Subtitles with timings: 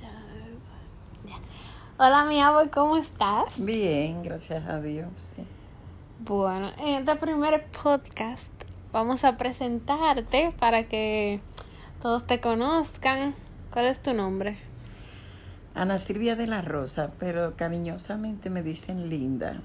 [0.00, 1.38] Ya.
[1.98, 3.46] Hola, mi amor, ¿cómo estás?
[3.56, 5.08] Bien, gracias a Dios.
[5.16, 5.42] Sí.
[6.20, 8.52] Bueno, en este primer podcast
[8.92, 11.40] vamos a presentarte para que
[12.02, 13.34] todos te conozcan.
[13.72, 14.56] ¿Cuál es tu nombre?
[15.74, 19.60] Ana Silvia de la Rosa, pero cariñosamente me dicen Linda.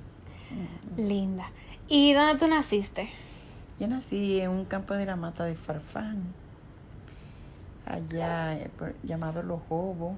[0.98, 1.50] Linda.
[1.88, 3.09] ¿Y dónde tú naciste?
[3.79, 6.34] Yo nací en un campo de la mata de Farfán,
[7.86, 10.16] allá eh, por- llamado Los Jobos.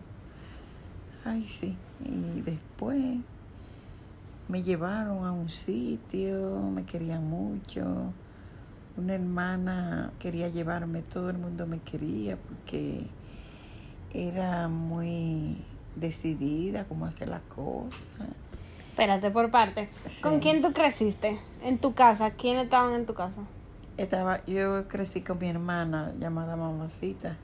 [1.26, 1.76] Ay, sí.
[2.06, 3.18] Y después
[4.50, 8.12] me llevaron a un sitio, me querían mucho.
[8.98, 13.08] Una hermana quería llevarme, todo el mundo me quería porque
[14.14, 15.58] era muy
[15.96, 18.28] decidida cómo hacer las cosas.
[18.90, 19.90] Espérate, por parte.
[20.22, 21.40] ¿Con quién tú creciste?
[21.64, 22.30] En tu casa.
[22.32, 23.42] ¿Quiénes estaban en tu casa?
[23.98, 27.38] Estaba, yo crecí con mi hermana llamada mamacita,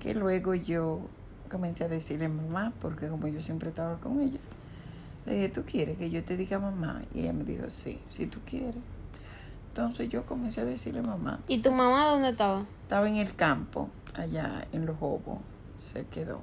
[0.00, 1.02] que luego yo
[1.50, 4.40] comencé a decirle mamá, porque como yo siempre estaba con ella,
[5.26, 7.02] le dije, ¿tú quieres que yo te diga mamá?
[7.14, 8.82] Y ella me dijo, sí, si tú quieres.
[9.68, 11.40] Entonces yo comencé a decirle mamá.
[11.46, 12.64] ¿Y tu mamá dónde estaba?
[12.82, 15.38] Estaba en el campo, allá en Los Jobos,
[15.76, 16.40] se quedó.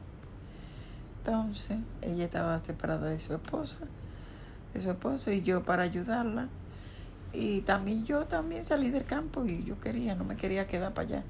[1.18, 3.80] Entonces ella estaba separada de su esposa,
[4.74, 6.48] de su esposo, y yo para ayudarla.
[7.34, 11.08] Y también yo también salí del campo y yo quería, no me quería quedar para
[11.08, 11.24] allá.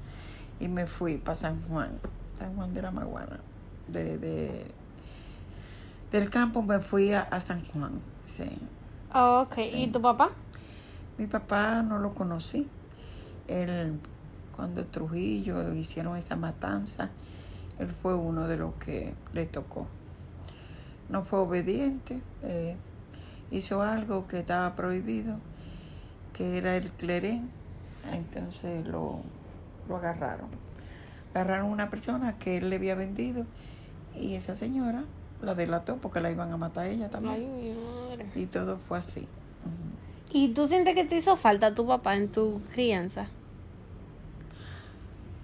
[0.60, 1.90] Y me fui para San Juan,
[2.46, 3.40] Juan de la Maguana.
[3.88, 4.66] De, de-
[6.12, 8.00] del campo me fui a, a San Juan.
[8.26, 8.48] Sí.
[9.14, 9.54] Oh, ok.
[9.56, 9.84] Sí.
[9.84, 10.30] ¿Y tu papá?
[11.18, 12.66] Mi papá no lo conocí.
[13.48, 13.98] Él,
[14.54, 17.10] cuando Trujillo hicieron esa matanza,
[17.78, 19.86] él fue uno de los que le tocó.
[21.08, 22.76] No fue obediente, eh,
[23.50, 25.36] hizo algo que estaba prohibido,
[26.34, 27.50] que era el clerén.
[28.12, 29.20] Entonces lo,
[29.88, 30.48] lo agarraron.
[31.38, 33.44] Agarraron una persona que él le había vendido
[34.16, 35.04] y esa señora
[35.40, 37.56] la delató porque la iban a matar a ella Ay, también.
[37.62, 38.26] mi madre.
[38.34, 39.28] Y todo fue así.
[40.32, 43.26] ¿Y tú sientes que te hizo falta tu papá en tu crianza?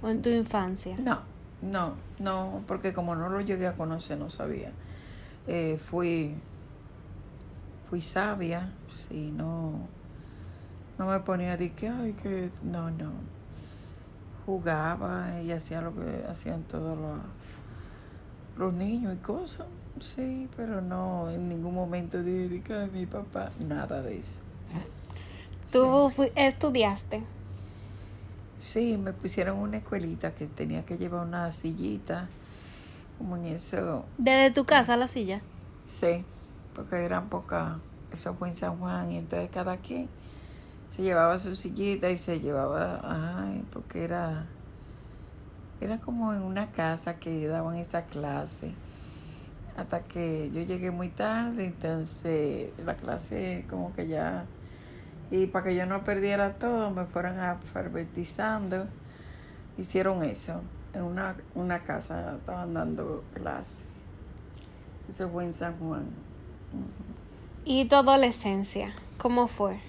[0.03, 0.97] ¿O en tu infancia?
[0.99, 1.21] No,
[1.63, 4.73] no, no, porque como no lo llegué a conocer, no sabía.
[5.47, 6.35] Eh, fui,
[7.89, 9.73] fui sabia, sí, no,
[10.99, 13.13] no me ponía a decir que, ay, que, no, no.
[14.47, 17.19] Jugaba y hacía lo que hacían todos los,
[18.57, 19.67] los niños y cosas,
[20.01, 24.41] sí, pero no, en ningún momento dije de que, mi papá, nada de eso.
[25.71, 27.27] ¿Tú fui- estudiaste?
[28.59, 32.29] Sí, me pusieron una escuelita que tenía que llevar una sillita,
[33.19, 35.41] como en eso, ¿Desde tu casa a la silla?
[35.87, 36.25] sí,
[36.75, 37.79] porque eran pocas,
[38.13, 40.09] eso fue en San Juan, y entonces cada quien
[40.95, 44.47] se llevaba su sillita y se llevaba, ay, porque era,
[45.81, 48.73] era como en una casa que daban esa clase,
[49.77, 54.45] hasta que yo llegué muy tarde, entonces la clase como que ya,
[55.33, 58.87] y para que yo no perdiera todo, me fueron alfabetizando,
[59.77, 60.61] hicieron eso,
[60.93, 63.83] en una, una casa estaban dando clase,
[65.09, 66.05] eso fue en San Juan.
[67.65, 68.93] ¿Y tu adolescencia?
[69.19, 69.81] ¿Cómo fue?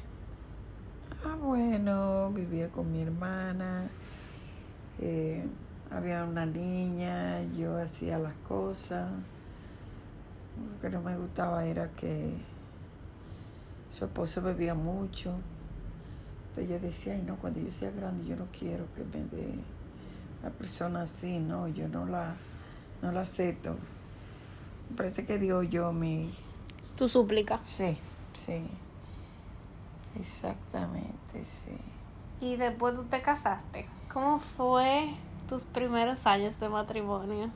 [1.25, 3.89] Ah, bueno, vivía con mi hermana,
[5.01, 5.43] eh,
[5.89, 9.09] había una niña, yo hacía las cosas.
[10.71, 12.31] Lo que no me gustaba era que
[13.97, 15.33] su esposo bebía mucho.
[16.49, 19.55] Entonces yo decía, ay no, cuando yo sea grande yo no quiero que me dé
[20.43, 22.35] una persona así, no, yo no la,
[23.01, 23.75] no la acepto.
[24.91, 26.29] Me parece que Dios yo mi,
[26.95, 27.59] Tu súplica.
[27.65, 27.97] Sí,
[28.33, 28.69] sí.
[30.15, 31.77] Exactamente, sí.
[32.41, 33.87] ¿Y después tú te casaste?
[34.11, 35.13] ¿Cómo fue
[35.47, 37.49] tus primeros años de matrimonio?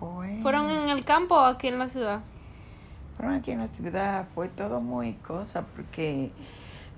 [0.00, 0.42] Bueno.
[0.42, 2.20] ¿Fueron en el campo o aquí en la ciudad?
[3.16, 6.32] Fueron aquí en la ciudad, fue todo muy cosa porque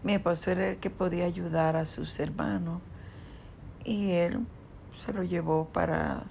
[0.03, 2.80] mi esposo era el que podía ayudar a sus hermanos
[3.84, 4.47] y él
[4.92, 6.25] se lo llevó para,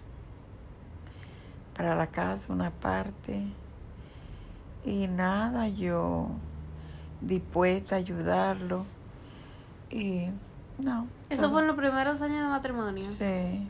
[1.76, 3.48] para la casa, una parte.
[4.86, 6.30] Y nada, yo
[7.22, 8.86] dispuesta a ayudarlo.
[9.90, 10.28] Y
[10.78, 11.08] no.
[11.30, 13.06] Eso todo- fue en los primeros años de matrimonio.
[13.08, 13.68] Sí.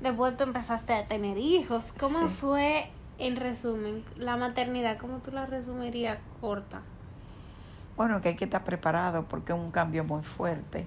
[0.00, 1.92] Después tú empezaste a tener hijos.
[1.98, 2.34] ¿Cómo Sí.
[2.40, 4.96] fue, en resumen, la maternidad?
[4.98, 6.82] ¿Cómo tú la resumirías corta?
[7.96, 10.86] Bueno, que hay que estar preparado porque es un cambio muy fuerte.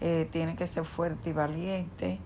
[0.00, 2.18] Eh, tiene que ser fuerte y valiente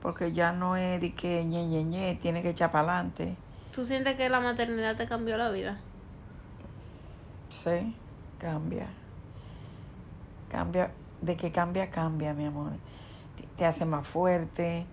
[0.00, 3.36] porque ya no es de que ñe, ñe, ñe, tiene que echar para adelante.
[3.74, 5.78] ¿Tú sientes que la maternidad te cambió la vida?
[7.50, 7.94] Sí,
[8.42, 8.88] cambia.
[10.50, 10.90] Cambia,
[11.22, 12.72] de que cambia, cambia, mi amor.
[13.56, 14.84] Te- hace más fuerte,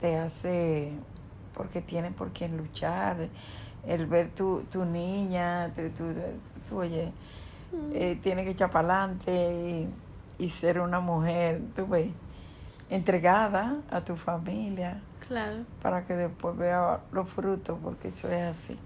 [0.00, 0.92] te hace
[1.54, 3.28] porque tiene por quién luchar,
[3.86, 6.04] el ver tu, tu niña, tu, tu,
[6.68, 7.12] tu, oye,
[7.92, 9.88] eh, tiene que echar para adelante
[10.38, 12.10] y, y ser una mujer, tú ves,
[12.90, 15.64] entregada a tu familia Claro.
[15.80, 18.78] para que después vea los frutos, porque eso es así.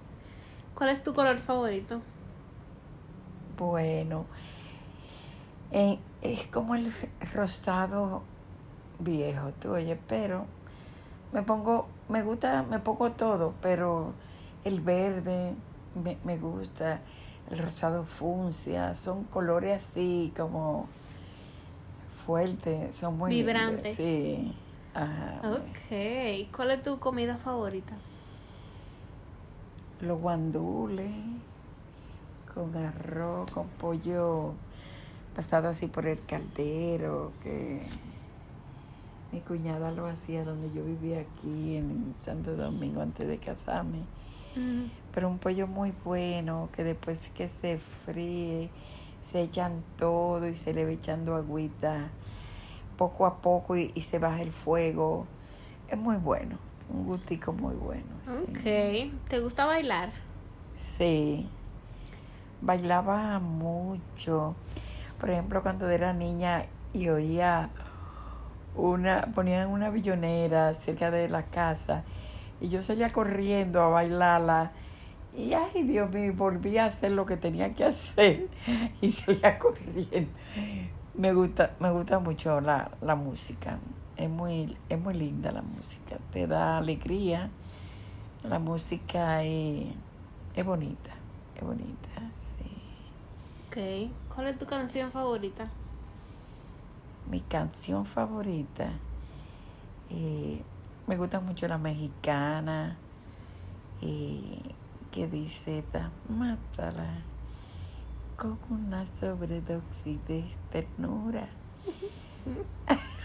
[0.74, 2.00] ¿Cuál es tu color favorito?
[3.58, 4.24] Bueno,
[5.72, 6.92] es como el
[7.34, 8.22] rosado
[9.00, 10.46] viejo, tú oye, pero
[11.32, 14.12] me pongo, me gusta, me pongo todo, pero
[14.64, 15.54] el verde
[16.02, 17.00] me, me gusta,
[17.50, 20.86] el rosado funcia, son colores así como
[22.24, 23.96] fuertes, son muy Vibrantes.
[23.96, 24.54] Sí.
[24.94, 25.40] Ajá.
[25.44, 26.48] Ok.
[26.54, 27.94] ¿Cuál es tu comida favorita?
[30.00, 31.10] Los guandules
[32.58, 34.54] con arroz, con pollo
[35.36, 37.86] pasado así por el caldero, que
[39.30, 43.98] mi cuñada lo hacía donde yo vivía aquí en Santo Domingo antes de casarme.
[44.56, 48.70] Mm, Pero un pollo muy bueno, que después que se fríe,
[49.30, 52.10] se echan todo y se le va echando agüita
[52.96, 55.26] poco a poco y, y se baja el fuego.
[55.88, 56.58] Es muy bueno,
[56.88, 58.08] un gustico muy bueno.
[58.24, 58.42] sí.
[58.42, 59.28] Ok.
[59.28, 60.12] ¿Te gusta bailar?
[60.74, 61.48] Sí,
[62.60, 64.54] bailaba mucho.
[65.20, 66.62] Por ejemplo, cuando era niña
[66.92, 67.70] y oía
[68.74, 72.04] una, ponían una billonera cerca de la casa
[72.60, 74.72] y yo salía corriendo a bailarla
[75.36, 78.48] y ay Dios mío, volví a hacer lo que tenía que hacer
[79.00, 80.30] y salía corriendo.
[81.14, 83.78] Me gusta, me gusta mucho la, la música.
[84.16, 87.50] Es muy, es muy linda la música, te da alegría.
[88.42, 89.94] La música es,
[90.56, 91.10] es bonita,
[91.56, 92.08] es bonita.
[93.78, 94.10] Ok.
[94.34, 95.68] ¿Cuál es tu canción favorita?
[97.30, 98.90] Mi canción favorita,
[100.10, 100.62] eh,
[101.06, 102.96] me gusta mucho la mexicana,
[104.02, 104.58] eh,
[105.12, 107.22] que dice, "Ta- mátala
[108.36, 111.48] con una sobredosis de ternura.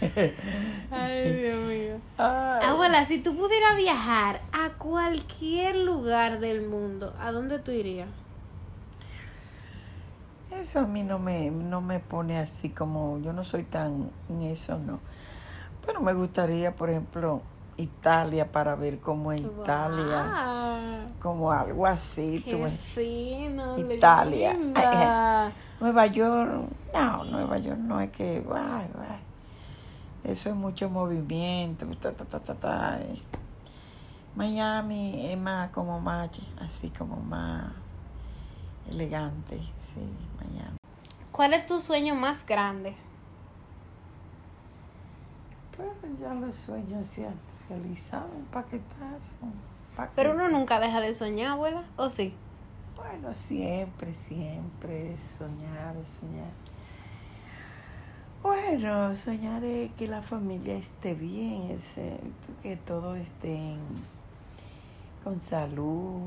[0.90, 1.96] Ay, Dios mío.
[2.18, 8.08] Ay, Abuela, si tú pudieras viajar a cualquier lugar del mundo, ¿a dónde tú irías?
[10.50, 14.42] Eso a mí no me, no me pone así como, yo no soy tan en
[14.42, 15.00] eso, no.
[15.84, 17.42] Pero me gustaría, por ejemplo,
[17.76, 22.40] Italia para ver cómo es Italia, como algo así.
[22.48, 22.80] tú ¡Qué ves.
[22.94, 23.78] fino!
[23.78, 24.54] Italia.
[25.80, 29.20] Nueva York, no, Nueva York no es que, ay, ay.
[30.22, 32.98] Eso es mucho movimiento, ta, ta, ta, ta, ta.
[34.34, 36.30] Miami es más como más,
[36.60, 37.72] así como más
[38.88, 39.60] elegante,
[39.94, 40.08] sí,
[40.38, 40.76] Miami.
[41.32, 42.94] ¿Cuál es tu sueño más grande?
[45.76, 45.88] Pues
[46.20, 47.34] ya los sueños se han
[47.68, 49.32] realizado, un paquetazo.
[49.42, 49.52] un
[50.14, 50.30] Pero paquete.
[50.30, 52.34] uno nunca deja de soñar, abuela, ¿o sí?
[52.96, 56.52] Bueno, siempre, siempre soñar, soñar.
[58.42, 61.94] Bueno, soñar es que la familia esté bien, es,
[62.62, 63.78] que todos estén
[65.24, 66.20] con salud,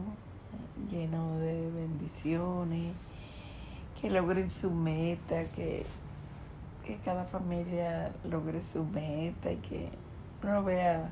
[0.89, 2.93] lleno de bendiciones,
[3.99, 5.85] que logren su meta, que,
[6.85, 9.89] que cada familia logre su meta y que
[10.43, 11.09] uno vea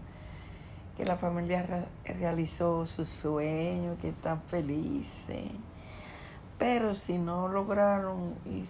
[0.95, 5.51] que la familia re- realizó sus sueños, que están felices.
[6.57, 8.63] Pero si no lograron y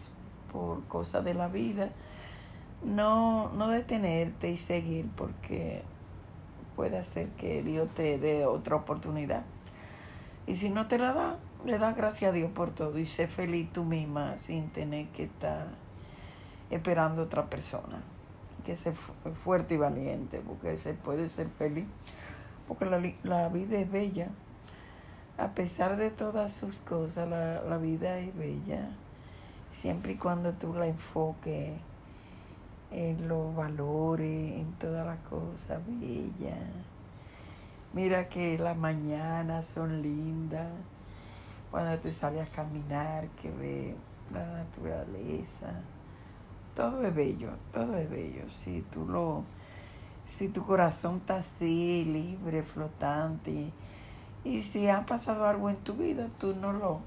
[0.52, 1.90] por cosas de la vida,
[2.84, 5.84] no, no detenerte y seguir porque
[6.76, 9.44] puede hacer que Dios te dé otra oportunidad.
[10.48, 13.28] Y si no te la da, le das gracias a Dios por todo y sé
[13.28, 15.68] feliz tú misma sin tener que estar
[16.70, 18.02] esperando a otra persona.
[18.66, 21.86] Que ser fu- fuerte y valiente porque se puede ser feliz.
[22.68, 24.30] Porque la, la vida es bella.
[25.38, 28.90] A pesar de todas sus cosas, la, la vida es bella.
[29.72, 31.74] Siempre y cuando tú la enfoques
[32.92, 36.58] en los valores, en todas las cosas bellas.
[37.94, 40.68] Mira que las mañanas son lindas.
[41.76, 43.96] Cuando tú sales a caminar, que ves
[44.34, 45.74] la naturaleza.
[46.74, 48.50] Todo es bello, todo es bello.
[48.50, 49.44] Si tú lo,
[50.24, 53.74] si tu corazón está así, libre, flotante,
[54.46, 57.02] y si ha pasado algo en tu vida, tú no lo,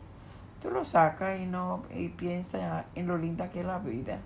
[0.60, 4.18] tú lo sacas y no, y piensas en lo linda que es la vida.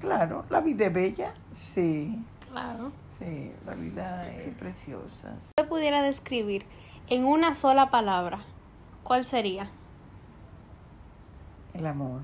[0.00, 2.90] Claro, la vida es bella, sí, Claro.
[3.20, 5.32] sí, la vida es preciosa.
[5.54, 6.66] Te pudiera describir
[7.06, 8.40] en una sola palabra,
[9.06, 9.70] ¿cuál sería?
[11.74, 12.22] El amor,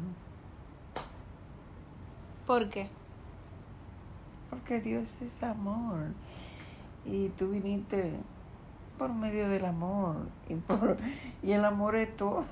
[2.46, 2.88] ¿Por qué?
[4.50, 6.08] porque Dios es amor.
[7.06, 8.12] Y tú viniste
[8.98, 10.16] por medio del amor.
[10.48, 10.96] Y, por,
[11.42, 12.44] y el amor es todo.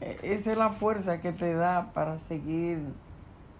[0.00, 2.78] Esa es la fuerza que te da para seguir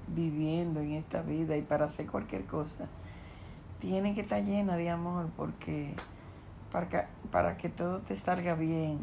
[0.08, 2.86] viviendo en esta vida y para hacer cualquier cosa.
[3.80, 5.94] Tiene que estar llena de amor porque
[6.72, 9.00] para que, para que todo te salga bien.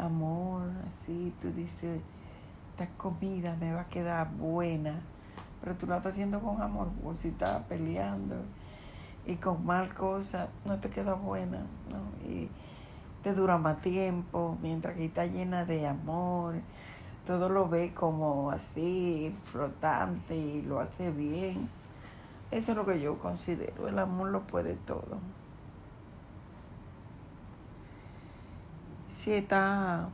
[0.00, 2.00] Amor, así tú dices,
[2.70, 5.00] esta comida me va a quedar buena,
[5.60, 8.36] pero tú la estás haciendo con amor, o si estás peleando
[9.26, 11.58] y con mal cosa, no te queda buena,
[11.90, 12.26] ¿no?
[12.26, 12.48] Y
[13.22, 16.54] te dura más tiempo, mientras que está llena de amor,
[17.26, 21.68] todo lo ve como así, flotante y lo hace bien.
[22.50, 25.18] Eso es lo que yo considero, el amor lo puede todo.
[29.20, 30.08] Si está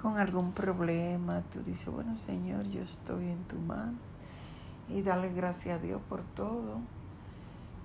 [0.00, 3.98] con algún problema, tú dices, bueno Señor, yo estoy en tu mano
[4.88, 6.78] y dale gracias a Dios por todo.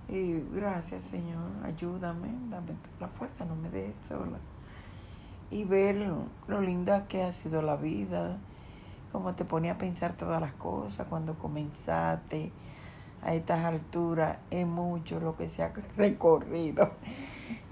[0.07, 4.37] Y gracias Señor, ayúdame, dame la fuerza, no me dejes sola
[5.49, 5.95] y ver
[6.47, 8.37] lo, linda que ha sido la vida,
[9.11, 12.51] cómo te ponía a pensar todas las cosas cuando comenzaste
[13.23, 16.91] a estas alturas, es mucho lo que se ha recorrido.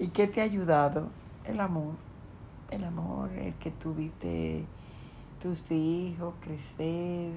[0.00, 1.20] ¿Y qué te ha ayudado?
[1.50, 1.94] El amor,
[2.70, 4.64] el amor, el que tuviste
[5.42, 7.32] tus hijos, crecer,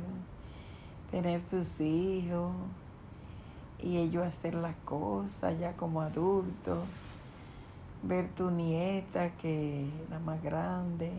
[1.10, 2.54] tener tus hijos
[3.82, 6.86] y ellos hacer las cosas ya como adultos
[8.04, 11.12] ver tu nieta que la más grande,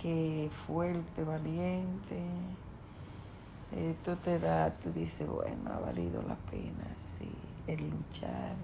[0.00, 2.24] que fuerte, valiente.
[3.70, 6.84] Esto te da, tú dices, bueno, ha valido la pena,
[7.18, 7.30] sí,
[7.68, 8.56] el luchar.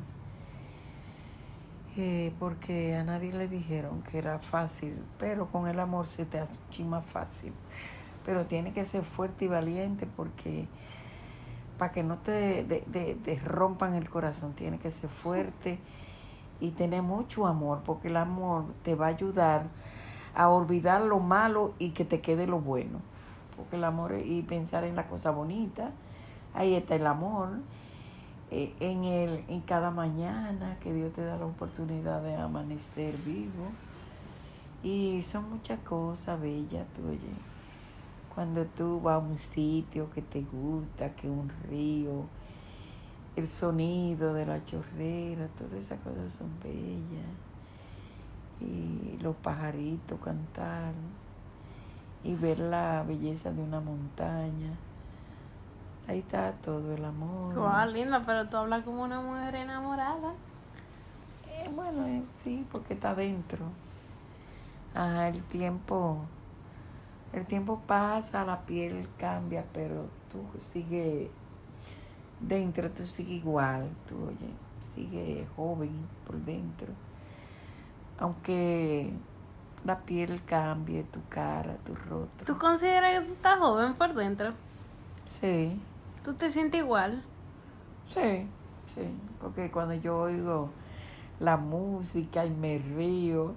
[2.00, 6.38] Eh, porque a nadie le dijeron que era fácil, pero con el amor se te
[6.38, 7.52] hace más fácil.
[8.24, 10.68] Pero tiene que ser fuerte y valiente porque
[11.76, 15.80] para que no te de, rompan el corazón, tiene que ser fuerte
[16.60, 19.66] y tener mucho amor, porque el amor te va a ayudar
[20.36, 23.00] a olvidar lo malo y que te quede lo bueno.
[23.56, 25.90] Porque el amor y pensar en la cosa bonita,
[26.54, 27.58] ahí está el amor.
[28.50, 33.70] Eh, en, el, en cada mañana que Dios te da la oportunidad de amanecer vivo.
[34.82, 37.34] Y son muchas cosas bellas, tú oye.
[38.34, 42.26] Cuando tú vas a un sitio que te gusta, que un río,
[43.36, 47.26] el sonido de la chorrera, todas esas cosas son bellas.
[48.60, 50.94] Y los pajaritos cantar
[52.24, 54.76] y ver la belleza de una montaña.
[56.08, 57.54] Ahí está todo el amor.
[57.54, 60.32] Wow, linda, pero tú hablas como una mujer enamorada.
[61.46, 63.66] Eh, bueno, eh, sí, porque está dentro.
[64.94, 66.18] Ajá, el tiempo,
[67.34, 71.28] el tiempo pasa, la piel cambia, pero tú sigues
[72.40, 74.52] dentro tú sigue igual, tú oye,
[74.94, 76.88] sigue joven por dentro.
[78.18, 79.12] Aunque
[79.84, 82.46] la piel cambie, tu cara, tu rostro.
[82.46, 84.52] ¿Tú consideras que tú estás joven por dentro?
[85.24, 85.78] Sí.
[86.28, 87.24] ¿Tú te sientes igual?
[88.06, 88.46] Sí,
[88.94, 89.00] sí,
[89.40, 90.68] porque cuando yo oigo
[91.40, 93.54] la música y me río,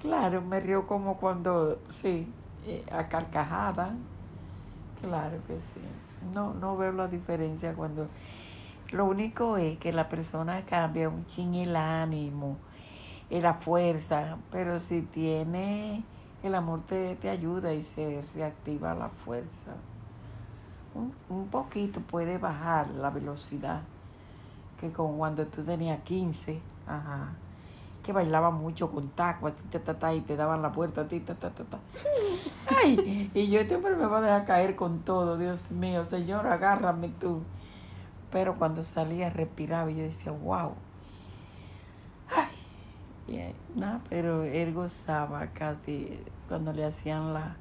[0.00, 2.32] claro, me río como cuando, sí,
[2.64, 3.92] eh, a carcajada,
[5.02, 5.80] claro que sí
[6.32, 8.06] no, no veo la diferencia cuando...
[8.92, 12.56] Lo único es que la persona cambia un ching el ánimo,
[13.28, 16.04] y la fuerza, pero si tiene
[16.44, 19.74] el amor te, te ayuda y se reactiva la fuerza.
[20.94, 23.82] Un, un, poquito puede bajar la velocidad,
[24.80, 27.32] que como cuando tú tenías 15, ajá,
[28.04, 31.64] que bailaba mucho con taco, y te daban la puerta a ti, ta, ta, ta,
[32.82, 36.46] Ay, y yo este hombre me va a dejar caer con todo, Dios mío, Señor,
[36.46, 37.42] agárrame tú.
[38.30, 40.74] Pero cuando salía respiraba y yo decía, wow.
[42.30, 47.56] Ay, no, pero él gozaba casi cuando le hacían la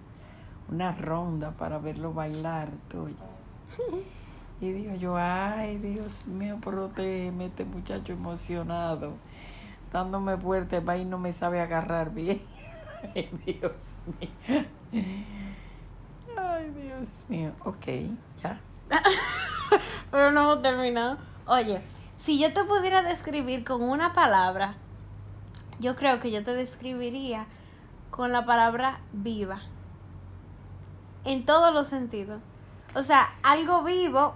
[0.70, 3.10] una ronda para verlo bailar, tú.
[4.62, 9.14] Y digo yo, ay, Dios mío, protégeme, este muchacho emocionado
[9.94, 12.42] dándome fuerte, va y no me sabe agarrar bien.
[13.16, 13.72] Ay, Dios
[14.20, 14.66] mío.
[16.36, 17.52] Ay, Dios mío.
[17.64, 17.86] Ok,
[18.42, 18.60] ya.
[20.12, 21.18] Pero no hemos terminado.
[21.46, 21.82] Oye,
[22.18, 24.76] si yo te pudiera describir con una palabra,
[25.80, 27.46] yo creo que yo te describiría
[28.10, 29.62] con la palabra viva.
[31.26, 32.42] En todos los sentidos.
[32.96, 34.36] O sea, algo vivo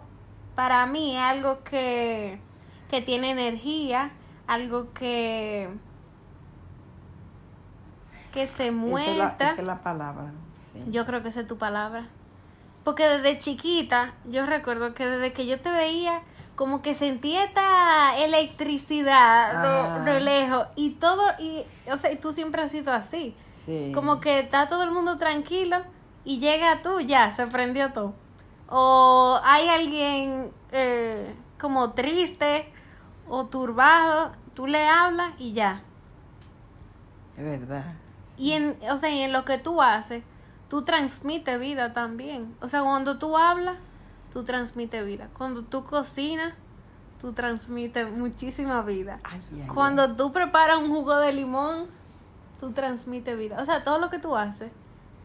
[0.55, 2.39] para mí es algo que,
[2.89, 4.11] que tiene energía,
[4.47, 5.69] algo que
[8.33, 9.51] que se muestra.
[9.51, 10.31] Esa es la, palabra.
[10.89, 12.07] Yo creo que esa es tu palabra.
[12.83, 16.21] Porque desde chiquita, yo recuerdo que desde que yo te veía,
[16.55, 22.31] como que sentí esta electricidad de, de lejos y todo, y, o sea, y tú
[22.31, 23.35] siempre has sido así.
[23.65, 23.91] Sí.
[23.93, 25.83] Como que está todo el mundo tranquilo
[26.27, 28.13] y llega tú, ya, se prendió todo.
[28.67, 32.69] O hay alguien eh, como triste
[33.29, 35.83] o turbado, tú le hablas y ya.
[37.37, 37.93] Es verdad.
[38.35, 40.21] Y en, o sea, y en lo que tú haces,
[40.67, 42.53] tú transmites vida también.
[42.59, 43.77] O sea, cuando tú hablas,
[44.33, 45.29] tú transmites vida.
[45.37, 46.55] Cuando tú cocinas,
[47.21, 49.21] tú transmites muchísima vida.
[49.23, 51.87] Ay, ay, Cuando tú preparas un jugo de limón,
[52.59, 53.61] tú transmites vida.
[53.61, 54.73] O sea, todo lo que tú haces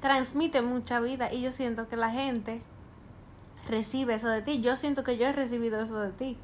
[0.02, 1.32] transmite mucha vida.
[1.32, 2.60] Y yo siento que la gente
[3.66, 4.60] recibe eso de ti.
[4.60, 6.36] Yo siento que yo he recibido eso de ti.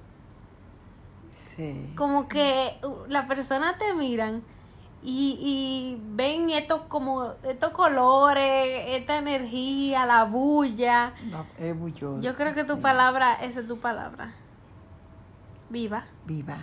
[1.57, 1.93] Sí.
[1.97, 4.43] Como que uh, las personas te miran
[5.03, 11.13] y, y ven estos como estos colores, esta energía, la bulla.
[11.25, 11.75] No, es
[12.21, 12.81] Yo creo que tu sí.
[12.81, 14.33] palabra, esa es tu palabra.
[15.69, 16.05] Viva.
[16.25, 16.59] Viva.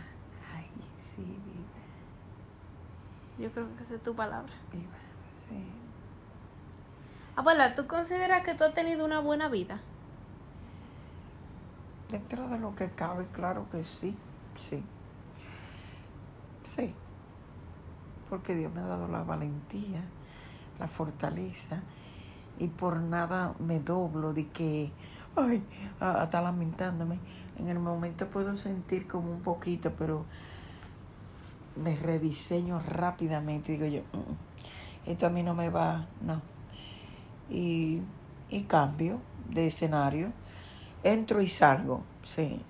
[0.56, 0.66] Ay,
[0.98, 1.84] sí, viva.
[3.38, 4.54] Yo creo que esa es tu palabra.
[4.72, 4.98] Viva.
[5.50, 5.85] Sí.
[7.36, 9.82] Abuela, ¿tú consideras que tú has tenido una buena vida?
[12.10, 14.16] Dentro de lo que cabe, claro que sí.
[14.56, 14.84] Sí.
[16.64, 16.94] Sí.
[18.30, 20.02] Porque Dios me ha dado la valentía,
[20.80, 21.82] la fortaleza.
[22.58, 24.92] Y por nada me doblo de que,
[25.36, 25.62] ay,
[26.24, 27.20] estar lamentándome.
[27.58, 30.26] En el momento puedo sentir como un poquito, pero
[31.76, 33.74] me rediseño rápidamente.
[33.74, 34.38] Digo yo, "Mm, mm,
[35.12, 36.55] esto a mí no me va, no.
[37.50, 38.02] Y,
[38.50, 40.32] y cambio de escenario.
[41.04, 42.62] Entro y salgo, sí.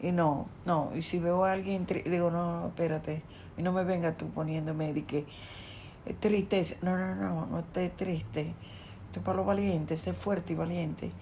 [0.00, 0.90] Y no, no.
[0.94, 3.22] Y si veo a alguien, digo, no, no, espérate.
[3.56, 5.26] Y no me venga tú poniéndome de que
[6.06, 6.76] eh, tristeza.
[6.82, 8.54] No, no, no, no estés triste.
[9.14, 11.12] Es para los valientes, sé fuerte y valiente.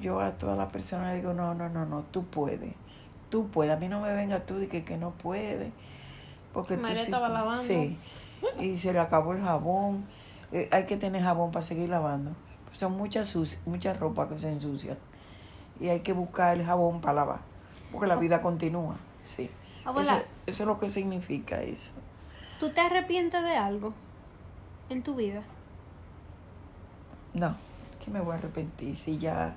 [0.00, 2.72] Yo a todas las personas le digo, no, no, no, no, tú puedes.
[3.28, 3.74] Tú puedes.
[3.74, 5.72] A mí no me venga tú de que, que no puedes.
[6.52, 7.62] Porque tú María sí estaba pu- lavando.
[7.62, 7.96] Sí.
[8.60, 10.04] Y se le acabó el jabón.
[10.52, 12.32] Eh, hay que tener jabón para seguir lavando.
[12.72, 13.34] Son muchas
[13.66, 14.96] mucha ropa que se ensucia.
[15.80, 17.40] Y hay que buscar el jabón para lavar.
[17.90, 18.96] Porque la vida continúa.
[19.24, 19.50] Sí.
[19.84, 20.16] Abuela.
[20.18, 21.92] Eso, eso es lo que significa eso.
[22.60, 23.92] ¿Tú te arrepientes de algo
[24.88, 25.42] en tu vida?
[27.34, 27.56] No,
[28.04, 29.54] que me voy a arrepentir si ya.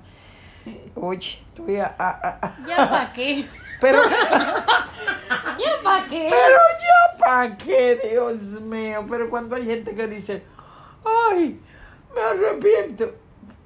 [0.94, 1.94] Oye, estoy a.
[1.98, 3.46] a- a- a- ¿Ya para qué?
[3.80, 6.28] pero, ¿Ya para qué?
[6.30, 9.04] pero ya para qué, Dios mío.
[9.08, 10.42] Pero cuando hay gente que dice,
[11.30, 11.60] ay,
[12.14, 13.14] me arrepiento.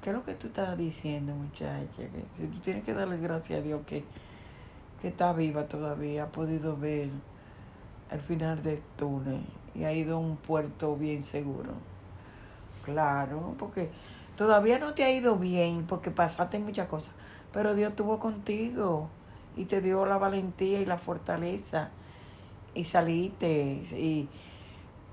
[0.01, 1.87] ¿Qué es lo que tú estás diciendo, muchacha?
[1.97, 4.03] Que si tú tienes que darle gracias a Dios que,
[5.01, 7.09] que está viva todavía, ha podido ver
[8.11, 11.73] el final del túnel y ha ido a un puerto bien seguro.
[12.83, 13.89] Claro, porque
[14.35, 17.13] todavía no te ha ido bien, porque pasaste muchas cosas,
[17.53, 19.07] pero Dios estuvo contigo
[19.55, 21.91] y te dio la valentía y la fortaleza
[22.73, 24.29] y saliste y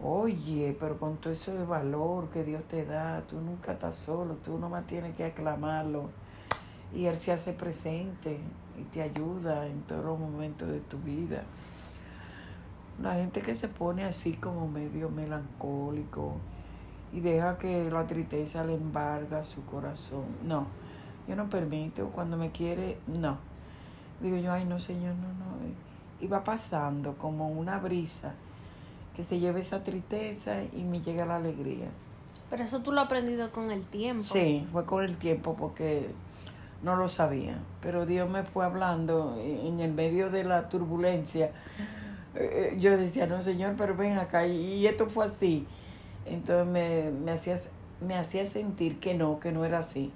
[0.03, 4.35] oye, pero con todo eso de valor que Dios te da, tú nunca estás solo,
[4.37, 6.11] tú nomás tienes que aclamarlo
[6.95, 8.39] y Él se hace presente
[8.79, 11.43] y te ayuda en todos los momentos de tu vida.
[13.03, 16.35] La gente que se pone así como medio melancólico
[17.13, 20.25] y deja que la tristeza le embarga su corazón.
[20.45, 20.67] No,
[21.29, 22.09] yo no permito.
[22.09, 23.39] Cuando me quiere, no.
[24.21, 25.59] Digo yo, ay no, Señor, no, no.
[26.21, 28.35] Y va pasando como una brisa
[29.19, 31.89] que se lleva esa tristeza y me llega la alegría.
[32.51, 34.23] Pero eso tú lo has aprendido con el tiempo.
[34.23, 36.11] Sí, fue con el tiempo porque
[36.85, 37.59] no lo sabía.
[37.83, 41.47] Pero Dios me fue hablando en el medio de la turbulencia.
[42.37, 44.47] Eh, eh, Yo decía, no, Señor, pero ven acá.
[44.47, 45.67] Y y esto fue así.
[46.25, 47.59] Entonces me, me, hacía,
[48.01, 50.13] me hacía sentir que no, que no era así.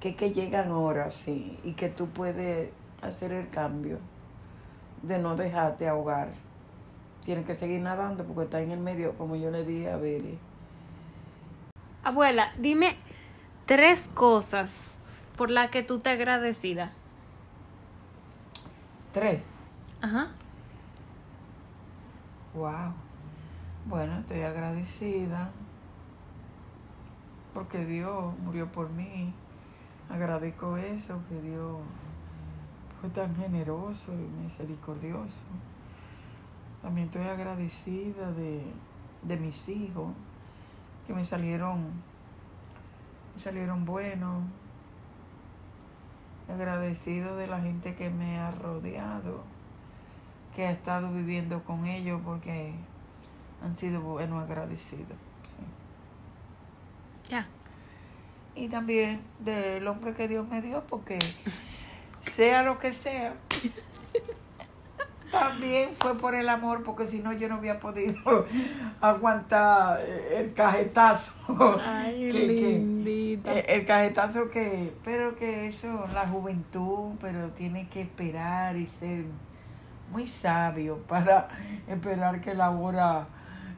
[0.00, 1.58] Que, que llegan horas, sí.
[1.62, 2.70] Y que tú puedes
[3.02, 3.98] hacer el cambio.
[5.02, 6.28] De no dejarte ahogar.
[7.24, 10.38] Tienes que seguir nadando porque está en el medio, como yo le dije a Bere.
[12.02, 12.96] Abuela, dime
[13.66, 14.76] tres cosas
[15.36, 16.92] por las que tú te agradecida.
[19.12, 19.42] Tres.
[20.02, 20.32] Ajá.
[22.54, 22.92] Wow.
[23.86, 25.50] Bueno, estoy agradecida
[27.54, 29.32] porque Dios murió por mí.
[30.10, 31.78] Agradezco eso, que Dios
[33.00, 35.44] fue tan generoso y misericordioso.
[36.84, 38.62] También estoy agradecida de,
[39.22, 40.12] de mis hijos,
[41.06, 41.82] que me salieron,
[43.34, 44.44] me salieron buenos.
[46.46, 49.42] Agradecido de la gente que me ha rodeado
[50.54, 52.74] que ha estado viviendo con ellos porque
[53.62, 55.16] han sido buenos agradecidos.
[55.46, 57.30] sí.
[57.30, 57.48] Ya.
[58.54, 61.18] Y también del hombre que Dios me dio porque
[62.20, 63.34] sea lo que sea.
[65.38, 68.46] También fue por el amor, porque si no yo no había podido
[69.00, 71.32] aguantar el cajetazo.
[71.84, 73.52] Ay, que- lindita.
[73.52, 79.24] el cajetazo que, pero que eso, la juventud, pero tiene que esperar y ser
[80.12, 81.48] muy sabio para
[81.88, 83.26] esperar que la hora,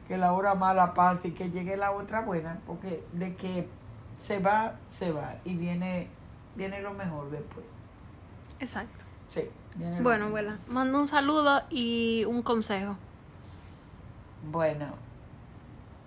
[0.07, 3.67] que la hora mala pase y que llegue la otra buena, porque de que
[4.17, 6.07] se va, se va y viene,
[6.55, 7.65] viene lo mejor después.
[8.59, 9.05] Exacto.
[9.27, 9.41] Sí,
[9.75, 12.95] viene Bueno, abuela, mando un saludo y un consejo.
[14.49, 14.87] Bueno,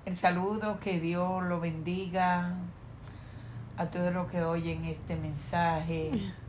[0.07, 2.55] el saludo, que Dios lo bendiga
[3.77, 6.11] a todos los que oyen este mensaje.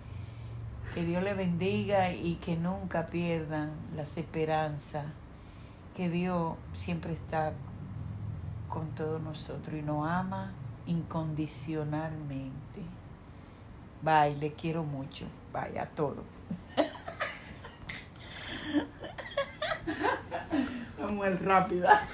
[0.93, 5.05] Que Dios le bendiga y que nunca pierdan las esperanzas.
[5.95, 7.53] Que Dios siempre está
[8.67, 10.51] con todos nosotros y nos ama
[10.87, 12.81] incondicionalmente.
[14.01, 15.27] Bye, le quiero mucho.
[15.51, 16.25] Bye a todos.
[21.09, 22.07] Mujer rápida.